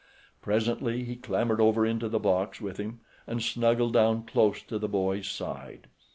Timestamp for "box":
2.17-2.59